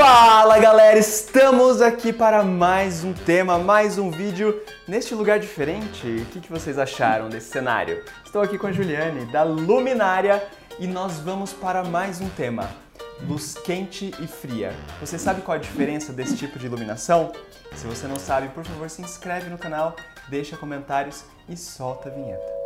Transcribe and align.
Fala 0.00 0.60
galera, 0.60 0.96
estamos 0.96 1.82
aqui 1.82 2.12
para 2.12 2.44
mais 2.44 3.02
um 3.02 3.12
tema, 3.12 3.58
mais 3.58 3.98
um 3.98 4.12
vídeo 4.12 4.62
neste 4.86 5.12
lugar 5.12 5.40
diferente. 5.40 6.06
O 6.06 6.24
que, 6.26 6.48
vocês 6.48 6.78
acharam 6.78 7.28
desse 7.28 7.50
cenário? 7.50 8.04
Estou 8.24 8.40
aqui 8.40 8.56
com 8.56 8.68
a 8.68 8.72
Juliane 8.72 9.24
da 9.32 9.42
Luminária 9.42 10.46
e 10.78 10.86
nós 10.86 11.18
vamos 11.18 11.52
para 11.52 11.82
mais 11.82 12.20
um 12.20 12.28
tema: 12.28 12.70
luz 13.26 13.54
quente 13.54 14.14
e 14.20 14.28
fria. 14.28 14.72
Você 15.00 15.18
sabe 15.18 15.42
qual 15.42 15.56
a 15.56 15.60
diferença 15.60 16.12
desse 16.12 16.36
tipo 16.36 16.60
de 16.60 16.66
iluminação? 16.66 17.32
Se 17.74 17.84
você 17.84 18.06
não 18.06 18.20
sabe, 18.20 18.50
por 18.50 18.64
favor, 18.64 18.88
se 18.88 19.02
inscreve 19.02 19.50
no 19.50 19.58
canal, 19.58 19.96
deixa 20.28 20.56
comentários 20.56 21.24
e 21.48 21.56
solta 21.56 22.08
a 22.08 22.12
vinheta. 22.12 22.57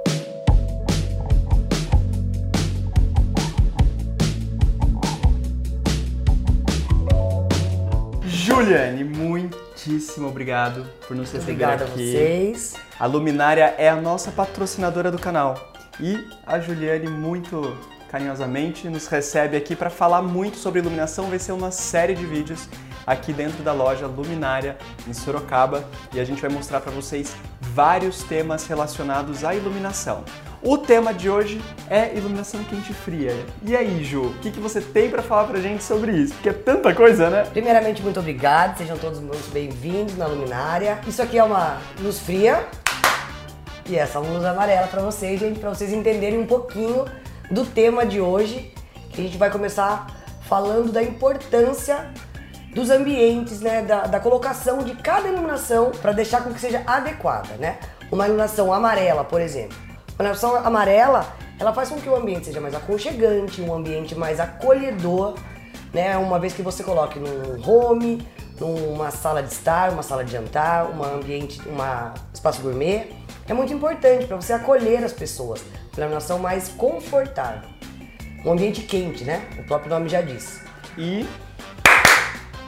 Juliane, 8.55 9.03
muitíssimo 9.03 10.29
obrigado 10.29 10.87
por 11.09 11.17
nos 11.17 11.33
receber 11.33 11.53
Obrigada 11.53 11.85
aqui. 11.85 11.93
a 11.93 12.19
vocês. 12.19 12.75
A 13.01 13.07
Luminária 13.07 13.75
é 13.79 13.89
a 13.89 13.97
nossa 13.97 14.31
patrocinadora 14.31 15.11
do 15.11 15.19
canal 15.19 15.73
e 15.99 16.23
a 16.47 16.61
Juliane 16.61 17.09
muito 17.09 17.75
carinhosamente 18.11 18.91
nos 18.91 19.07
recebe 19.07 19.57
aqui 19.57 19.75
para 19.75 19.89
falar 19.89 20.21
muito 20.21 20.59
sobre 20.59 20.81
iluminação. 20.81 21.31
Vai 21.31 21.39
ser 21.39 21.53
uma 21.53 21.71
série 21.71 22.15
de 22.15 22.27
vídeos 22.27 22.69
aqui 23.07 23.33
dentro 23.33 23.63
da 23.63 23.73
loja 23.73 24.07
Luminária 24.07 24.77
em 25.09 25.15
Sorocaba 25.15 25.83
e 26.13 26.21
a 26.21 26.25
gente 26.25 26.43
vai 26.43 26.51
mostrar 26.51 26.81
para 26.81 26.93
vocês 26.93 27.35
vários 27.59 28.23
temas 28.23 28.67
relacionados 28.67 29.45
à 29.45 29.55
iluminação. 29.55 30.25
O 30.65 30.79
tema 30.79 31.13
de 31.13 31.29
hoje 31.29 31.61
é 31.91 32.15
iluminação 32.17 32.63
quente 32.63 32.93
e 32.93 32.95
fria. 32.95 33.35
E 33.67 33.77
aí, 33.77 34.05
Ju, 34.05 34.27
o 34.27 34.35
que, 34.35 34.53
que 34.53 34.61
você 34.61 34.81
tem 34.81 35.11
para 35.11 35.21
falar 35.21 35.49
pra 35.49 35.59
gente 35.59 35.83
sobre 35.83 36.13
isso? 36.13 36.35
Porque 36.35 36.51
é 36.51 36.53
tanta 36.53 36.95
coisa, 36.95 37.29
né? 37.29 37.43
Primeiramente, 37.51 38.01
muito 38.01 38.21
obrigado, 38.21 38.79
sejam 38.79 38.97
todos 38.97 39.19
muito 39.19 39.53
bem-vindos 39.53 40.17
na 40.17 40.25
luminária. 40.27 41.01
Isso 41.05 41.21
aqui 41.21 41.37
é 41.37 41.43
uma 41.43 41.79
luz 42.01 42.21
fria 42.21 42.65
e 43.87 43.97
essa 43.97 44.21
luz 44.21 44.45
amarela 44.45 44.87
para 44.87 45.03
vocês, 45.03 45.41
gente, 45.41 45.59
para 45.59 45.71
vocês 45.71 45.93
entenderem 45.93 46.39
um 46.39 46.47
pouquinho 46.47 47.07
do 47.51 47.67
tema 47.67 48.07
de 48.07 48.21
hoje, 48.21 48.73
que 49.11 49.21
a 49.21 49.25
gente 49.25 49.37
vai 49.37 49.51
começar 49.51 50.07
falando 50.43 50.93
da 50.93 51.03
importância 51.03 52.09
dos 52.73 52.89
ambientes, 52.89 53.61
né, 53.61 53.83
da, 53.83 54.03
da 54.03 54.21
colocação 54.21 54.79
de 54.79 54.95
cada 54.95 55.29
iluminação 55.29 55.91
para 55.91 56.13
deixar 56.13 56.45
com 56.45 56.55
que 56.55 56.61
seja 56.61 56.85
adequada, 56.87 57.55
né? 57.59 57.81
Uma 58.13 58.27
iluminação 58.27 58.73
amarela, 58.73 59.25
por 59.25 59.41
exemplo. 59.41 59.92
Iluminação 60.23 60.55
amarela, 60.55 61.35
ela 61.59 61.73
faz 61.73 61.89
com 61.89 62.01
que 62.01 62.09
o 62.09 62.15
ambiente 62.15 62.47
seja 62.47 62.61
mais 62.61 62.75
aconchegante, 62.75 63.61
um 63.61 63.75
ambiente 63.75 64.15
mais 64.15 64.39
acolhedor, 64.39 65.35
né? 65.93 66.17
Uma 66.17 66.39
vez 66.39 66.53
que 66.53 66.63
você 66.63 66.85
coloque 66.85 67.19
num 67.19 67.61
home, 67.69 68.25
numa 68.61 69.11
sala 69.11 69.43
de 69.43 69.53
estar, 69.53 69.91
uma 69.91 70.03
sala 70.03 70.25
de 70.25 70.31
jantar, 70.31 70.91
um 70.91 71.03
ambiente, 71.03 71.61
uma 71.69 72.15
espaço 72.33 72.63
gourmet, 72.63 73.09
é 73.49 73.53
muito 73.53 73.73
importante 73.73 74.27
para 74.27 74.37
você 74.37 74.53
acolher 74.53 75.03
as 75.03 75.13
pessoas, 75.13 75.61
uma 75.93 75.99
iluminação 75.99 76.39
mais 76.39 76.69
confortável. 76.69 77.69
Um 78.45 78.53
ambiente 78.53 78.83
quente, 78.83 79.25
né? 79.25 79.45
O 79.59 79.65
próprio 79.65 79.91
nome 79.91 80.09
já 80.09 80.21
diz. 80.21 80.61
E 80.97 81.27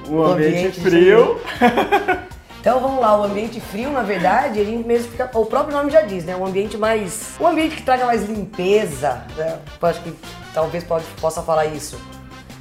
o 0.09 0.23
ambiente, 0.25 0.81
frio. 0.81 1.41
Então 2.65 2.81
vamos 2.81 2.99
lá, 2.99 3.21
o 3.21 3.25
ambiente 3.25 3.61
frio, 3.61 3.91
na 3.91 4.01
verdade, 4.01 4.59
a 4.59 4.65
gente 4.65 4.89
mesmo 4.89 5.11
fica. 5.11 5.31
O 5.35 5.45
próprio 5.45 5.77
nome 5.77 5.91
já 5.91 6.01
diz, 6.01 6.25
né? 6.25 6.35
Um 6.35 6.47
ambiente 6.47 6.79
mais. 6.79 7.35
Um 7.39 7.47
ambiente 7.47 7.77
que 7.77 7.83
traga 7.83 8.07
mais 8.07 8.27
limpeza, 8.27 9.23
né? 9.37 9.59
Eu 9.83 9.87
acho 9.87 10.01
que 10.01 10.15
talvez 10.55 10.83
pode, 10.83 11.05
possa 11.21 11.43
falar 11.43 11.67
isso. 11.67 12.01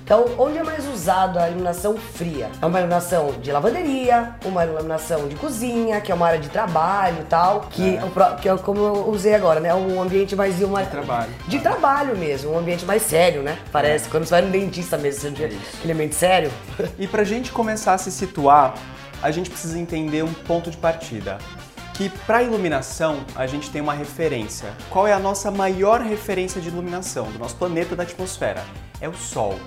Então, 0.03 0.25
onde 0.37 0.57
é 0.57 0.63
mais 0.63 0.85
usado 0.89 1.39
a 1.39 1.47
iluminação 1.47 1.95
fria? 1.95 2.49
É 2.61 2.65
uma 2.65 2.79
iluminação 2.79 3.31
de 3.41 3.49
lavanderia, 3.49 4.35
uma 4.43 4.65
iluminação 4.65 5.29
de 5.29 5.35
cozinha, 5.37 6.01
que 6.01 6.11
é 6.11 6.15
uma 6.15 6.27
área 6.27 6.39
de 6.39 6.49
trabalho 6.49 7.21
e 7.21 7.23
tal, 7.23 7.61
que 7.71 7.95
é, 7.95 8.03
o 8.03 8.35
que 8.35 8.49
é 8.49 8.57
como 8.57 8.81
eu 8.81 9.09
usei 9.09 9.33
agora, 9.33 9.61
né? 9.61 9.73
Um 9.73 10.01
ambiente 10.01 10.35
mais 10.35 10.57
de 10.57 10.65
uma. 10.65 10.83
De 10.83 10.89
trabalho. 10.89 11.29
De 11.47 11.59
trabalho 11.59 12.17
mesmo, 12.17 12.51
um 12.51 12.59
ambiente 12.59 12.83
mais 12.83 13.03
sério, 13.03 13.41
né? 13.41 13.57
Parece. 13.71 14.09
Quando 14.09 14.25
você 14.25 14.31
vai 14.31 14.41
no 14.41 14.51
dentista 14.51 14.97
mesmo, 14.97 15.21
você 15.21 15.31
tiver 15.31 15.53
aquele 15.77 15.93
ambiente 15.93 16.15
sério. 16.15 16.51
E 16.99 17.07
pra 17.07 17.23
gente 17.23 17.53
começar 17.53 17.93
a 17.93 17.97
se 17.97 18.11
situar, 18.11 18.73
a 19.23 19.31
gente 19.31 19.49
precisa 19.49 19.79
entender 19.79 20.21
um 20.21 20.33
ponto 20.33 20.69
de 20.69 20.75
partida. 20.75 21.37
Que 21.93 22.09
para 22.09 22.43
iluminação 22.43 23.23
a 23.35 23.47
gente 23.47 23.69
tem 23.69 23.81
uma 23.81 23.93
referência. 23.93 24.73
Qual 24.89 25.07
é 25.07 25.13
a 25.13 25.19
nossa 25.19 25.49
maior 25.49 26.01
referência 26.01 26.59
de 26.59 26.67
iluminação 26.67 27.31
do 27.31 27.39
nosso 27.39 27.55
planeta 27.55 27.95
da 27.95 28.03
atmosfera? 28.03 28.61
É 28.99 29.07
o 29.07 29.13
Sol. 29.13 29.57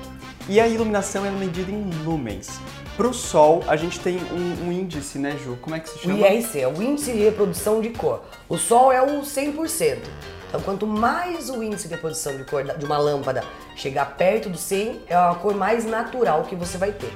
E 0.46 0.60
a 0.60 0.68
iluminação 0.68 1.24
é 1.24 1.30
medida 1.30 1.72
em 1.72 1.88
lumens. 2.04 2.60
Para 2.98 3.08
o 3.08 3.14
Sol 3.14 3.64
a 3.66 3.76
gente 3.76 3.98
tem 4.00 4.18
um, 4.30 4.66
um 4.68 4.72
índice, 4.72 5.18
né, 5.18 5.38
Ju? 5.42 5.56
Como 5.62 5.74
é 5.74 5.80
que 5.80 5.88
se 5.88 5.96
O 5.96 6.00
chama? 6.00 6.28
IRC 6.28 6.60
é 6.60 6.68
o 6.68 6.82
índice 6.82 7.12
de 7.12 7.20
reprodução 7.20 7.80
de 7.80 7.88
cor. 7.90 8.24
O 8.48 8.58
Sol 8.58 8.92
é 8.92 9.00
o 9.00 9.22
100%. 9.22 9.98
Então, 10.48 10.60
quanto 10.60 10.86
mais 10.86 11.48
o 11.48 11.62
índice 11.62 11.88
de 11.88 11.94
reprodução 11.94 12.36
de 12.36 12.44
cor 12.44 12.62
de 12.62 12.84
uma 12.84 12.98
lâmpada 12.98 13.42
chegar 13.74 14.16
perto 14.16 14.50
do 14.50 14.58
100, 14.58 15.00
é 15.08 15.14
a 15.14 15.34
cor 15.34 15.54
mais 15.54 15.86
natural 15.86 16.42
que 16.42 16.54
você 16.54 16.76
vai 16.76 16.92
ter. 16.92 17.12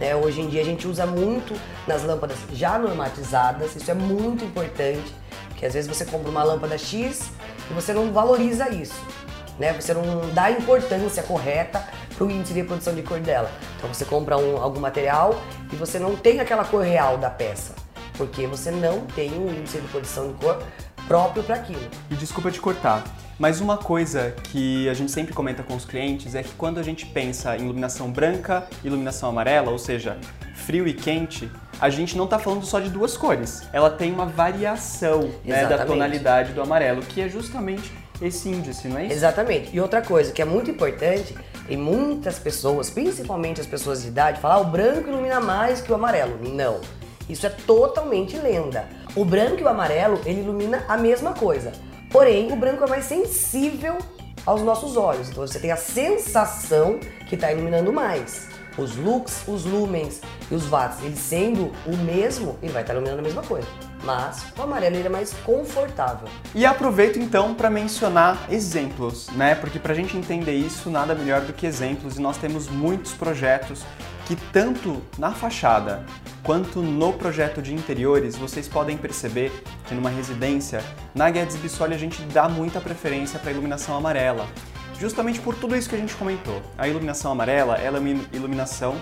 Né, 0.00 0.14
hoje 0.16 0.40
em 0.40 0.48
dia 0.48 0.60
a 0.60 0.64
gente 0.64 0.88
usa 0.88 1.06
muito 1.06 1.54
nas 1.86 2.02
lâmpadas 2.02 2.36
já 2.52 2.78
normatizadas, 2.78 3.76
isso 3.76 3.90
é 3.90 3.94
muito 3.94 4.44
importante, 4.44 5.14
porque 5.48 5.64
às 5.66 5.74
vezes 5.74 5.88
você 5.88 6.04
compra 6.04 6.28
uma 6.30 6.42
lâmpada 6.42 6.76
X 6.76 7.30
e 7.70 7.74
você 7.74 7.92
não 7.92 8.12
valoriza 8.12 8.68
isso, 8.70 9.00
né? 9.58 9.72
Você 9.72 9.94
não 9.94 10.28
dá 10.32 10.44
a 10.44 10.50
importância 10.50 11.22
correta 11.22 11.86
para 12.16 12.24
o 12.26 12.30
índice 12.30 12.52
de 12.52 12.60
reprodução 12.60 12.94
de 12.94 13.02
cor 13.02 13.20
dela. 13.20 13.50
Então 13.76 13.92
você 13.92 14.04
compra 14.04 14.36
um- 14.36 14.60
algum 14.60 14.80
material 14.80 15.40
e 15.72 15.76
você 15.76 15.98
não 15.98 16.16
tem 16.16 16.40
aquela 16.40 16.64
cor 16.64 16.82
real 16.82 17.16
da 17.16 17.30
peça, 17.30 17.74
porque 18.14 18.46
você 18.48 18.72
não 18.72 19.02
tem 19.14 19.32
um 19.38 19.48
índice 19.48 19.76
de 19.76 19.82
reprodução 19.82 20.28
de 20.28 20.34
cor 20.34 20.60
próprio 21.06 21.42
para 21.42 21.56
aquilo. 21.56 21.88
E 22.10 22.14
desculpa 22.14 22.50
te 22.50 22.60
cortar, 22.60 23.04
mas 23.38 23.60
uma 23.60 23.76
coisa 23.76 24.34
que 24.44 24.88
a 24.88 24.94
gente 24.94 25.10
sempre 25.10 25.34
comenta 25.34 25.62
com 25.62 25.74
os 25.74 25.84
clientes 25.84 26.34
é 26.34 26.42
que 26.42 26.52
quando 26.54 26.78
a 26.78 26.82
gente 26.82 27.06
pensa 27.06 27.56
em 27.56 27.62
iluminação 27.62 28.10
branca 28.10 28.66
e 28.82 28.86
iluminação 28.86 29.28
amarela, 29.28 29.70
ou 29.70 29.78
seja, 29.78 30.18
frio 30.54 30.86
e 30.86 30.94
quente, 30.94 31.50
a 31.80 31.90
gente 31.90 32.16
não 32.16 32.24
está 32.24 32.38
falando 32.38 32.64
só 32.64 32.78
de 32.78 32.88
duas 32.88 33.16
cores. 33.16 33.62
Ela 33.72 33.90
tem 33.90 34.12
uma 34.12 34.26
variação 34.26 35.30
né, 35.44 35.66
da 35.66 35.84
tonalidade 35.84 36.52
do 36.52 36.62
amarelo, 36.62 37.02
que 37.02 37.20
é 37.20 37.28
justamente 37.28 37.92
esse 38.22 38.48
índice, 38.48 38.86
não 38.86 38.98
é 38.98 39.06
isso? 39.06 39.14
Exatamente. 39.14 39.74
E 39.74 39.80
outra 39.80 40.00
coisa 40.00 40.32
que 40.32 40.40
é 40.40 40.44
muito 40.44 40.70
importante, 40.70 41.36
tem 41.66 41.76
muitas 41.76 42.38
pessoas, 42.38 42.90
principalmente 42.90 43.60
as 43.60 43.66
pessoas 43.66 44.02
de 44.02 44.08
idade, 44.08 44.40
falam 44.40 44.58
ah, 44.58 44.60
o 44.60 44.70
branco 44.70 45.08
ilumina 45.08 45.40
mais 45.40 45.80
que 45.80 45.90
o 45.90 45.94
amarelo. 45.94 46.38
Não. 46.54 46.80
Isso 47.28 47.46
é 47.46 47.50
totalmente 47.50 48.36
lenda. 48.36 48.86
O 49.16 49.24
branco 49.24 49.60
e 49.60 49.62
o 49.62 49.68
amarelo, 49.68 50.20
ele 50.26 50.40
ilumina 50.40 50.84
a 50.88 50.96
mesma 50.96 51.32
coisa. 51.34 51.70
Porém, 52.10 52.52
o 52.52 52.56
branco 52.56 52.82
é 52.82 52.88
mais 52.88 53.04
sensível 53.04 53.96
aos 54.44 54.60
nossos 54.62 54.96
olhos. 54.96 55.30
Então 55.30 55.46
você 55.46 55.60
tem 55.60 55.70
a 55.70 55.76
sensação 55.76 56.98
que 57.28 57.36
está 57.36 57.52
iluminando 57.52 57.92
mais. 57.92 58.48
Os 58.76 58.96
lux, 58.96 59.44
os 59.46 59.64
lumens 59.64 60.20
e 60.50 60.54
os 60.56 60.66
watts, 60.66 60.98
eles 61.04 61.20
sendo 61.20 61.70
o 61.86 61.96
mesmo, 61.96 62.58
ele 62.60 62.72
vai 62.72 62.82
estar 62.82 62.94
iluminando 62.94 63.20
a 63.20 63.22
mesma 63.22 63.42
coisa. 63.42 63.68
Mas 64.02 64.46
o 64.58 64.62
amarelo 64.62 64.96
ele 64.96 65.06
é 65.06 65.10
mais 65.10 65.32
confortável. 65.44 66.26
E 66.52 66.66
aproveito 66.66 67.16
então 67.16 67.54
para 67.54 67.70
mencionar 67.70 68.48
exemplos, 68.50 69.28
né? 69.30 69.54
Porque 69.54 69.78
para 69.78 69.92
a 69.92 69.94
gente 69.94 70.16
entender 70.16 70.54
isso, 70.54 70.90
nada 70.90 71.14
melhor 71.14 71.42
do 71.42 71.52
que 71.52 71.66
exemplos, 71.66 72.16
e 72.16 72.20
nós 72.20 72.36
temos 72.36 72.68
muitos 72.68 73.12
projetos 73.12 73.84
que, 74.26 74.36
tanto 74.36 75.02
na 75.18 75.32
fachada 75.32 76.04
quanto 76.42 76.80
no 76.80 77.12
projeto 77.12 77.62
de 77.62 77.74
interiores, 77.74 78.36
vocês 78.36 78.68
podem 78.68 78.96
perceber 78.96 79.50
que 79.86 79.94
numa 79.94 80.10
residência, 80.10 80.82
na 81.14 81.30
Guedes 81.30 81.56
Bissoli, 81.56 81.94
a 81.94 81.98
gente 81.98 82.22
dá 82.22 82.48
muita 82.48 82.80
preferência 82.80 83.38
para 83.38 83.50
a 83.50 83.52
iluminação 83.52 83.96
amarela. 83.96 84.46
Justamente 84.98 85.40
por 85.40 85.54
tudo 85.54 85.74
isso 85.76 85.88
que 85.88 85.96
a 85.96 85.98
gente 85.98 86.14
comentou. 86.14 86.62
A 86.78 86.86
iluminação 86.86 87.32
amarela 87.32 87.76
ela 87.76 87.98
é 87.98 88.00
uma 88.00 88.24
iluminação 88.32 88.96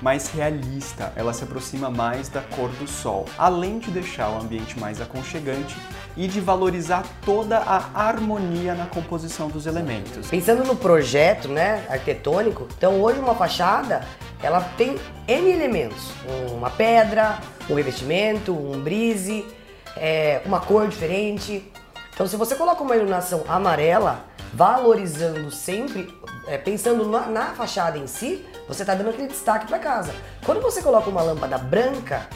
mais 0.00 0.30
realista, 0.30 1.12
ela 1.16 1.32
se 1.32 1.44
aproxima 1.44 1.88
mais 1.88 2.28
da 2.28 2.40
cor 2.40 2.68
do 2.70 2.86
sol, 2.86 3.26
além 3.38 3.78
de 3.78 3.90
deixar 3.90 4.28
o 4.30 4.40
ambiente 4.40 4.78
mais 4.78 5.00
aconchegante 5.00 5.76
e 6.16 6.28
de 6.28 6.40
valorizar 6.40 7.04
toda 7.24 7.58
a 7.58 7.90
harmonia 7.94 8.74
na 8.74 8.86
composição 8.86 9.48
dos 9.48 9.66
elementos. 9.66 10.28
Pensando 10.28 10.64
no 10.64 10.76
projeto, 10.76 11.48
né, 11.48 11.84
arquitetônico, 11.88 12.68
então 12.76 13.00
hoje 13.00 13.18
uma 13.18 13.34
fachada, 13.34 14.04
ela 14.44 14.60
tem 14.76 14.96
N 15.26 15.50
elementos. 15.50 16.10
Uma 16.52 16.70
pedra, 16.70 17.38
um 17.68 17.74
revestimento, 17.74 18.52
um 18.52 18.80
brise, 18.80 19.44
é, 19.96 20.42
uma 20.44 20.60
cor 20.60 20.86
diferente. 20.86 21.72
Então 22.12 22.26
se 22.26 22.36
você 22.36 22.54
coloca 22.54 22.82
uma 22.82 22.94
iluminação 22.94 23.42
amarela, 23.48 24.24
valorizando 24.52 25.50
sempre, 25.50 26.12
é, 26.46 26.58
pensando 26.58 27.08
na, 27.08 27.22
na 27.26 27.46
fachada 27.54 27.98
em 27.98 28.06
si, 28.06 28.44
você 28.68 28.82
está 28.82 28.94
dando 28.94 29.10
aquele 29.10 29.28
destaque 29.28 29.66
para 29.66 29.78
casa. 29.78 30.14
Quando 30.44 30.60
você 30.60 30.82
coloca 30.82 31.08
uma 31.08 31.22
lâmpada 31.22 31.58
branca, 31.58 32.28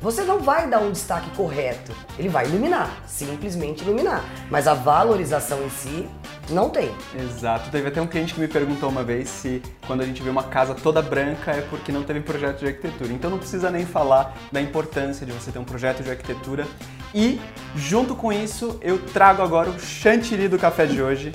você 0.00 0.22
não 0.22 0.40
vai 0.40 0.68
dar 0.68 0.80
um 0.80 0.90
destaque 0.90 1.28
correto. 1.36 1.92
Ele 2.18 2.28
vai 2.28 2.46
iluminar, 2.46 3.02
simplesmente 3.06 3.82
iluminar. 3.82 4.24
Mas 4.50 4.66
a 4.66 4.74
valorização 4.74 5.62
em 5.64 5.70
si 5.70 6.08
Não 6.48 6.68
tem. 6.68 6.90
Exato. 7.14 7.70
Teve 7.70 7.88
até 7.88 8.02
um 8.02 8.06
cliente 8.08 8.34
que 8.34 8.40
me 8.40 8.48
perguntou 8.48 8.88
uma 8.88 9.04
vez 9.04 9.28
se 9.28 9.62
quando 9.86 10.00
a 10.00 10.04
gente 10.04 10.20
vê 10.20 10.28
uma 10.30 10.42
casa 10.42 10.74
toda 10.74 11.00
branca 11.00 11.52
é 11.52 11.60
porque 11.60 11.92
não 11.92 12.02
teve 12.02 12.20
projeto 12.20 12.58
de 12.58 12.66
arquitetura. 12.66 13.12
Então 13.12 13.30
não 13.30 13.38
precisa 13.38 13.70
nem 13.70 13.86
falar 13.86 14.36
da 14.50 14.60
importância 14.60 15.24
de 15.24 15.30
você 15.30 15.52
ter 15.52 15.60
um 15.60 15.64
projeto 15.64 16.02
de 16.02 16.10
arquitetura. 16.10 16.66
E 17.14 17.40
junto 17.76 18.16
com 18.16 18.32
isso, 18.32 18.78
eu 18.82 18.98
trago 18.98 19.42
agora 19.42 19.70
o 19.70 19.78
chantilly 19.78 20.48
do 20.48 20.58
café 20.58 20.86
de 20.86 21.00
hoje. 21.00 21.32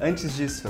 Antes 0.00 0.34
disso, 0.34 0.68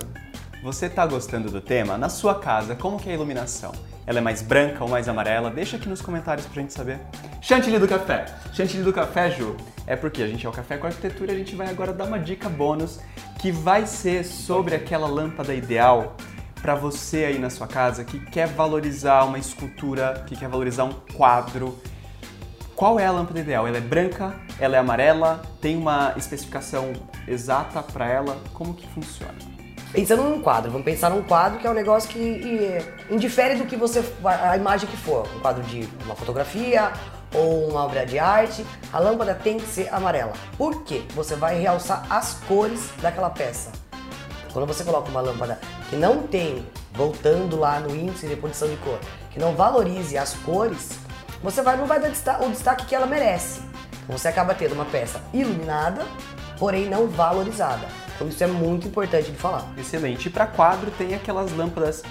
você 0.63 0.87
está 0.87 1.07
gostando 1.07 1.51
do 1.51 1.61
tema? 1.61 1.97
Na 1.97 2.11
sua 2.11 2.35
casa, 2.35 2.75
como 2.75 2.99
que 2.99 3.09
é 3.09 3.13
a 3.13 3.15
iluminação? 3.15 3.73
Ela 4.07 4.19
é 4.19 4.21
mais 4.21 4.43
branca 4.43 4.85
ou 4.85 4.91
mais 4.91 5.09
amarela? 5.09 5.51
Deixa 5.51 5.77
aqui 5.77 5.89
nos 5.89 6.03
comentários 6.03 6.47
pra 6.47 6.61
gente 6.61 6.73
saber. 6.73 6.99
Chantilly 7.41 7.79
do 7.79 7.89
café. 7.89 8.27
Chantilly 8.53 8.83
do 8.83 8.93
café, 8.93 9.31
Ju, 9.31 9.57
é 9.87 9.97
porque 9.97 10.23
a 10.23 10.27
gente 10.27 10.45
é 10.45 10.49
o 10.49 10.53
Café 10.53 10.77
com 10.77 10.87
Arquitetura 10.87 11.33
a 11.33 11.37
gente 11.37 11.55
vai 11.55 11.69
agora 11.69 11.93
dar 11.93 12.05
uma 12.05 12.19
dica 12.19 12.49
bônus 12.49 13.01
que 13.39 13.51
vai 13.51 13.87
ser 13.87 14.25
sobre 14.25 14.75
aquela 14.75 15.07
lâmpada 15.07 15.55
ideal 15.55 16.17
para 16.61 16.75
você 16.75 17.25
aí 17.25 17.39
na 17.39 17.51
sua 17.51 17.67
casa 17.67 18.05
que 18.05 18.19
quer 18.19 18.49
valorizar 18.49 19.25
uma 19.25 19.39
escultura, 19.39 20.25
que 20.27 20.35
quer 20.35 20.49
valorizar 20.49 20.85
um 20.85 20.95
quadro. 21.15 21.79
Qual 22.75 22.99
é 22.99 23.07
a 23.07 23.13
lâmpada 23.13 23.41
ideal? 23.41 23.69
Ela 23.69 23.77
é 23.77 23.81
branca? 23.81 24.35
Ela 24.59 24.77
é 24.77 24.79
amarela? 24.79 25.43
Tem 25.61 25.77
uma 25.77 26.15
especificação 26.17 26.93
exata 27.29 27.83
para 27.83 28.09
ela? 28.09 28.41
Como 28.55 28.73
que 28.73 28.89
funciona? 28.89 29.54
Pensando 29.95 30.25
num 30.25 30.43
quadro, 30.43 30.73
vamos 30.73 30.85
pensar 30.85 31.09
num 31.09 31.23
quadro 31.23 31.61
que 31.61 31.67
é 31.69 31.71
um 31.71 31.75
negócio 31.75 32.11
que 32.11 32.19
e, 32.19 33.15
indifere 33.15 33.55
do 33.55 33.65
que 33.65 33.77
você. 33.77 34.05
a 34.25 34.57
imagem 34.57 34.89
que 34.89 34.97
for. 34.97 35.25
Um 35.37 35.39
quadro 35.39 35.63
de 35.63 35.89
uma 36.05 36.17
fotografia 36.17 36.93
ou 37.33 37.69
uma 37.69 37.85
obra 37.85 38.05
de 38.05 38.19
arte, 38.19 38.67
a 38.93 38.99
lâmpada 38.99 39.37
tem 39.37 39.57
que 39.57 39.67
ser 39.69 39.89
amarela. 39.95 40.33
Por 40.59 40.83
quê? 40.83 41.05
Você 41.15 41.37
vai 41.37 41.61
realçar 41.61 42.05
as 42.11 42.35
cores 42.49 42.91
daquela 43.01 43.31
peça. 43.31 43.71
Quando 44.53 44.67
você 44.67 44.83
coloca 44.83 45.09
uma 45.09 45.21
lâmpada 45.21 45.61
que 45.89 45.95
não 45.95 46.27
tem, 46.27 46.67
voltando 46.93 47.57
lá 47.57 47.79
no 47.79 47.95
índice 47.95 48.27
de 48.27 48.35
reposição 48.35 48.69
de 48.69 48.77
cor, 48.79 48.99
que 49.31 49.39
não 49.39 49.55
valorize 49.55 50.19
as 50.19 50.35
cores, 50.35 50.99
você 51.41 51.63
vai, 51.63 51.77
não 51.77 51.87
vai 51.87 52.01
dar 52.01 52.11
o 52.43 52.51
destaque 52.51 52.87
que 52.87 52.97
ela 52.97 53.07
merece. 53.07 53.61
Então 54.03 54.19
você 54.19 54.27
acaba 54.27 54.57
tendo 54.57 54.75
uma 54.75 54.87
peça 54.87 55.23
iluminada, 55.33 56.05
porém 56.59 56.89
não 56.89 57.07
valorizada. 57.07 57.87
Então 58.15 58.29
isso 58.29 58.43
é 58.43 58.47
muito 58.47 58.87
importante 58.87 59.31
de 59.31 59.37
falar. 59.37 59.73
Excelente. 59.77 60.27
E 60.27 60.31
para 60.31 60.47
quadro 60.47 60.91
tem 60.93 61.15
aquelas 61.15 61.53
lâmpadas 61.53 62.03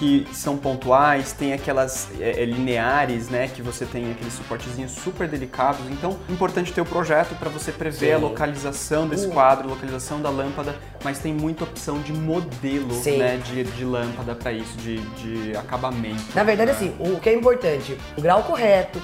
que 0.00 0.26
são 0.32 0.56
pontuais, 0.56 1.32
tem 1.32 1.52
aquelas 1.52 2.08
é, 2.18 2.42
é, 2.42 2.44
lineares, 2.46 3.28
né, 3.28 3.48
que 3.48 3.60
você 3.60 3.84
tem 3.84 4.10
aqueles 4.10 4.32
suportezinhos 4.32 4.92
super 4.92 5.28
delicados. 5.28 5.82
Então, 5.90 6.18
importante 6.26 6.72
ter 6.72 6.80
o 6.80 6.86
projeto 6.86 7.38
para 7.38 7.50
você 7.50 7.70
prever 7.70 8.06
Sim. 8.06 8.12
a 8.12 8.16
localização 8.16 9.06
desse 9.06 9.26
uh. 9.26 9.30
quadro, 9.30 9.68
localização 9.68 10.22
da 10.22 10.30
lâmpada, 10.30 10.74
mas 11.04 11.18
tem 11.18 11.34
muita 11.34 11.64
opção 11.64 12.00
de 12.00 12.14
modelo, 12.14 12.94
Sim. 12.94 13.18
né, 13.18 13.36
de, 13.44 13.62
de 13.62 13.84
lâmpada 13.84 14.34
para 14.34 14.54
isso, 14.54 14.74
de, 14.78 14.96
de 15.00 15.54
acabamento. 15.54 16.24
Na 16.34 16.44
verdade, 16.44 16.70
assim, 16.70 16.96
o 16.98 17.20
que 17.20 17.28
é 17.28 17.34
importante, 17.34 17.98
o 18.16 18.22
grau 18.22 18.42
correto, 18.42 18.98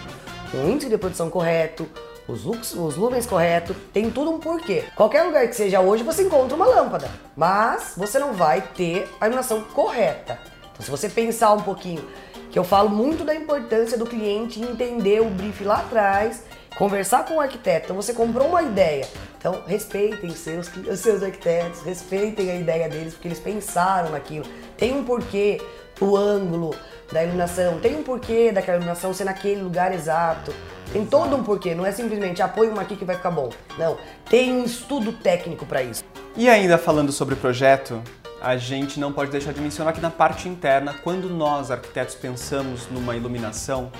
o 0.54 0.66
índice 0.66 0.88
de 0.88 0.96
produção 0.96 1.28
correto, 1.28 1.86
os, 2.28 2.44
lux, 2.44 2.74
os 2.74 2.96
lumens 2.96 3.26
corretos, 3.26 3.76
tem 3.92 4.10
tudo 4.10 4.30
um 4.30 4.38
porquê. 4.38 4.84
Qualquer 4.94 5.22
lugar 5.22 5.46
que 5.46 5.54
seja 5.54 5.80
hoje, 5.80 6.02
você 6.02 6.22
encontra 6.22 6.56
uma 6.56 6.66
lâmpada, 6.66 7.08
mas 7.36 7.94
você 7.96 8.18
não 8.18 8.32
vai 8.32 8.60
ter 8.60 9.08
a 9.20 9.26
iluminação 9.26 9.62
correta. 9.62 10.38
Então, 10.72 10.84
se 10.84 10.90
você 10.90 11.08
pensar 11.08 11.52
um 11.52 11.62
pouquinho, 11.62 12.04
que 12.50 12.58
eu 12.58 12.64
falo 12.64 12.88
muito 12.88 13.24
da 13.24 13.34
importância 13.34 13.96
do 13.96 14.06
cliente 14.06 14.60
entender 14.60 15.20
o 15.20 15.30
brief 15.30 15.62
lá 15.62 15.76
atrás, 15.78 16.42
conversar 16.76 17.24
com 17.24 17.34
o 17.36 17.40
arquiteto. 17.40 17.86
Então, 17.86 17.96
você 17.96 18.12
comprou 18.12 18.48
uma 18.48 18.62
ideia. 18.62 19.06
Então, 19.38 19.62
respeitem 19.66 20.30
seus, 20.30 20.68
os 20.74 21.00
seus 21.00 21.22
arquitetos, 21.22 21.82
respeitem 21.82 22.50
a 22.50 22.56
ideia 22.56 22.88
deles, 22.88 23.14
porque 23.14 23.28
eles 23.28 23.38
pensaram 23.38 24.10
naquilo. 24.10 24.44
Tem 24.76 24.94
um 24.94 25.04
porquê, 25.04 25.60
o 26.00 26.16
ângulo 26.16 26.74
da 27.12 27.22
iluminação, 27.22 27.78
tem 27.78 27.96
um 27.96 28.02
porquê 28.02 28.52
daquela 28.52 28.76
iluminação 28.76 29.14
ser 29.14 29.24
naquele 29.24 29.62
lugar 29.62 29.94
exato. 29.94 30.52
Tem 30.92 31.04
todo 31.04 31.36
um 31.36 31.42
porquê, 31.42 31.74
não 31.74 31.84
é 31.84 31.92
simplesmente 31.92 32.40
apoio 32.40 32.70
uma 32.70 32.82
aqui 32.82 32.96
que 32.96 33.04
vai 33.04 33.16
ficar 33.16 33.30
bom. 33.30 33.50
Não, 33.78 33.96
tem 34.28 34.52
um 34.52 34.64
estudo 34.64 35.12
técnico 35.12 35.66
para 35.66 35.82
isso. 35.82 36.04
E 36.36 36.48
ainda 36.48 36.78
falando 36.78 37.12
sobre 37.12 37.34
o 37.34 37.36
projeto, 37.36 38.02
a 38.40 38.56
gente 38.56 39.00
não 39.00 39.12
pode 39.12 39.30
deixar 39.30 39.52
de 39.52 39.60
mencionar 39.60 39.92
que 39.92 40.00
na 40.00 40.10
parte 40.10 40.48
interna, 40.48 40.94
quando 41.02 41.28
nós 41.28 41.70
arquitetos 41.70 42.14
pensamos 42.14 42.88
numa 42.90 43.16
iluminação, 43.16 43.90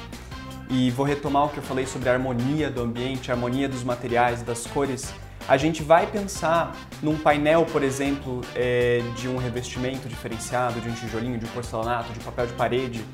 e 0.69 0.91
vou 0.91 1.07
retomar 1.07 1.45
o 1.45 1.49
que 1.49 1.59
eu 1.59 1.63
falei 1.63 1.87
sobre 1.87 2.09
a 2.09 2.13
harmonia 2.13 2.71
do 2.71 2.83
ambiente, 2.83 3.31
a 3.31 3.35
harmonia 3.35 3.69
dos 3.69 3.85
materiais, 3.85 4.43
das 4.43 4.67
cores, 4.67 5.13
a 5.49 5.57
gente 5.57 5.83
vai 5.83 6.09
pensar 6.09 6.77
num 7.01 7.17
painel, 7.17 7.65
por 7.67 7.83
exemplo, 7.85 8.41
é, 8.55 9.01
de 9.15 9.29
um 9.29 9.37
revestimento 9.37 10.09
diferenciado, 10.09 10.81
de 10.81 10.89
um 10.89 10.93
tijolinho, 10.93 11.39
de 11.39 11.45
um 11.45 11.49
porcelanato, 11.49 12.13
de 12.13 12.19
papel 12.19 12.49
de 12.49 12.53
parede, 12.55 13.05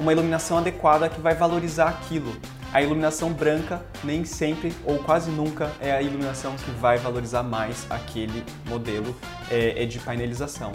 uma 0.00 0.10
iluminação 0.10 0.56
adequada 0.56 1.08
que 1.08 1.20
vai 1.20 1.34
valorizar 1.34 1.88
aquilo. 1.88 2.34
A 2.72 2.80
iluminação 2.80 3.30
branca 3.30 3.84
nem 4.02 4.24
sempre 4.24 4.72
ou 4.86 4.98
quase 4.98 5.30
nunca 5.30 5.70
é 5.78 5.92
a 5.92 6.00
iluminação 6.00 6.56
que 6.56 6.70
vai 6.70 6.96
valorizar 6.96 7.42
mais 7.42 7.86
aquele 7.90 8.42
modelo 8.66 9.14
é, 9.50 9.82
é 9.82 9.84
de 9.84 9.98
painelização. 9.98 10.72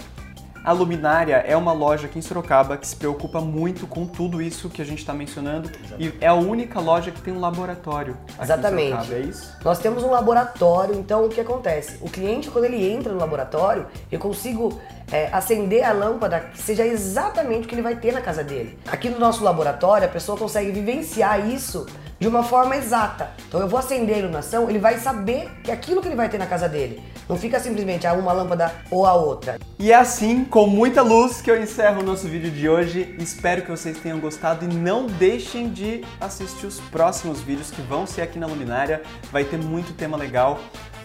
A 0.67 0.73
Luminária 0.73 1.45
é 1.47 1.55
uma 1.55 1.71
loja 1.71 2.07
aqui 2.07 2.19
em 2.19 2.21
Sorocaba 2.21 2.75
que 2.75 2.85
se 2.85 2.93
preocupa 2.93 3.39
muito 3.39 3.87
com 3.87 4.05
tudo 4.05 4.41
isso 4.41 4.69
que 4.69 4.81
a 4.81 4.85
gente 4.85 4.99
está 4.99 5.13
mencionando 5.13 5.69
Exatamente. 5.69 6.17
e 6.17 6.17
é 6.19 6.27
a 6.27 6.33
única 6.33 6.77
loja 6.81 7.09
que 7.09 7.21
tem 7.21 7.33
um 7.33 7.39
laboratório. 7.39 8.17
Exatamente. 8.37 8.89
Sorocaba, 8.89 9.15
é 9.15 9.19
isso? 9.21 9.55
Nós 9.63 9.79
temos 9.79 10.03
um 10.03 10.09
laboratório, 10.09 10.93
então 10.95 11.23
o 11.23 11.29
que 11.29 11.39
acontece? 11.39 11.97
O 12.01 12.09
cliente, 12.09 12.49
quando 12.51 12.65
ele 12.65 12.85
entra 12.85 13.13
no 13.13 13.17
laboratório, 13.17 13.85
eu 14.11 14.19
consigo 14.19 14.77
é, 15.09 15.29
acender 15.31 15.85
a 15.85 15.93
lâmpada 15.93 16.41
que 16.51 16.61
seja 16.61 16.85
exatamente 16.85 17.63
o 17.63 17.69
que 17.69 17.75
ele 17.75 17.81
vai 17.81 17.95
ter 17.95 18.11
na 18.11 18.19
casa 18.19 18.43
dele. 18.43 18.77
Aqui 18.87 19.09
no 19.09 19.17
nosso 19.17 19.45
laboratório, 19.45 20.05
a 20.05 20.11
pessoa 20.11 20.37
consegue 20.37 20.69
vivenciar 20.71 21.49
isso 21.49 21.85
de 22.19 22.27
uma 22.27 22.43
forma 22.43 22.75
exata. 22.75 23.31
Então 23.47 23.59
eu 23.59 23.67
vou 23.67 23.79
acender 23.79 24.15
a 24.15 24.19
iluminação, 24.19 24.69
ele 24.69 24.79
vai 24.79 24.97
saber 24.99 25.51
que 25.63 25.71
é 25.71 25.73
aquilo 25.73 26.01
que 26.01 26.07
ele 26.07 26.15
vai 26.15 26.29
ter 26.29 26.37
na 26.37 26.45
casa 26.45 26.67
dele. 26.67 27.01
Não 27.27 27.37
fica 27.37 27.59
simplesmente 27.59 28.07
a 28.07 28.13
uma 28.13 28.31
lâmpada 28.31 28.73
ou 28.89 29.05
a 29.05 29.13
outra. 29.13 29.59
E 29.77 29.91
é 29.91 29.95
assim, 29.95 30.45
com 30.45 30.65
muita 30.65 31.01
luz, 31.01 31.41
que 31.41 31.51
eu 31.51 31.61
encerro 31.61 32.01
o 32.01 32.03
nosso 32.03 32.27
vídeo 32.27 32.49
de 32.49 32.69
hoje. 32.69 33.15
Espero 33.19 33.61
que 33.61 33.69
vocês 33.69 33.97
tenham 33.99 34.19
gostado 34.19 34.65
e 34.65 34.73
não 34.73 35.07
deixem 35.07 35.69
de 35.69 36.03
assistir 36.21 36.65
os 36.65 36.79
próximos 36.79 37.41
vídeos 37.41 37.69
que 37.69 37.81
vão 37.81 38.07
ser 38.07 38.21
aqui 38.21 38.39
na 38.39 38.47
Luminária. 38.47 39.01
Vai 39.31 39.43
ter 39.43 39.57
muito 39.57 39.93
tema 39.93 40.15
legal. 40.15 40.59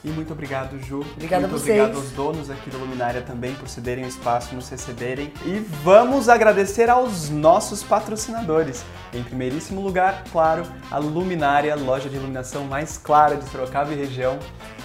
E 0.05 0.09
muito 0.09 0.33
obrigado, 0.33 0.79
Ju. 0.81 1.01
Obrigada 1.01 1.47
muito 1.47 1.55
a 1.55 1.59
vocês. 1.59 1.81
obrigado 1.81 1.97
aos 1.97 2.11
donos 2.11 2.51
aqui 2.51 2.71
da 2.71 2.79
Luminária 2.79 3.23
também 3.23 3.55
por 3.55 3.69
cederem 3.69 4.05
o 4.05 4.09
espaço, 4.09 4.53
nos 4.55 4.69
receberem. 4.69 5.33
E 5.45 5.59
vamos 5.85 6.29
agradecer 6.29 6.91
aos 6.91 7.31
nossos 7.31 7.85
patrocinadores. 7.85 8.85
Em 9.15 9.23
primeiríssimo 9.23 9.81
lugar, 9.81 10.25
claro, 10.33 10.65
a 10.91 10.99
Luminária, 10.99 11.77
loja 11.77 12.09
de 12.09 12.17
iluminação 12.17 12.65
mais 12.65 12.99
clara 12.99 13.37
de 13.37 13.49
Sorocaba 13.49 13.93
e 13.93 13.97
região, 13.97 14.41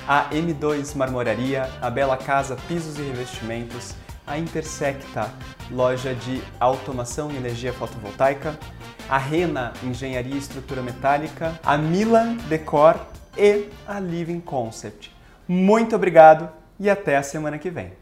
a 0.07 0.29
M2 0.29 0.95
Marmoraria, 0.95 1.67
a 1.81 1.89
Bela 1.89 2.15
Casa 2.15 2.55
Pisos 2.67 2.99
e 2.99 3.01
Revestimentos, 3.01 3.95
a 4.25 4.37
Intersecta, 4.37 5.31
loja 5.71 6.13
de 6.13 6.43
automação 6.59 7.31
e 7.31 7.37
energia 7.37 7.73
fotovoltaica, 7.73 8.57
a 9.09 9.17
Rena 9.17 9.73
Engenharia 9.83 10.35
e 10.35 10.37
Estrutura 10.37 10.81
Metálica, 10.81 11.59
a 11.63 11.75
Milan 11.75 12.35
Decor 12.47 12.99
e 13.37 13.69
a 13.87 13.99
Living 13.99 14.41
Concept. 14.41 15.16
Muito 15.47 15.95
obrigado 15.95 16.49
e 16.79 16.89
até 16.89 17.17
a 17.17 17.23
semana 17.23 17.57
que 17.57 17.69
vem. 17.69 17.93